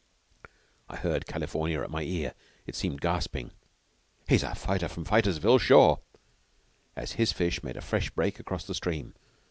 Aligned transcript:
I 0.89 0.95
heard 0.95 1.27
California, 1.27 1.79
at 1.83 1.91
my 1.91 2.01
ear, 2.01 2.33
it 2.65 2.73
seemed, 2.75 3.01
gasping: 3.01 3.51
"He's 4.27 4.41
a 4.41 4.55
fighter 4.55 4.87
from 4.87 5.05
Fightersville, 5.05 5.59
sure!" 5.59 5.99
as 6.95 7.11
his 7.11 7.31
fish 7.31 7.61
made 7.61 7.77
a 7.77 7.81
fresh 7.81 8.09
break 8.09 8.39
across 8.39 8.65
the 8.65 8.73
stream. 8.73 9.13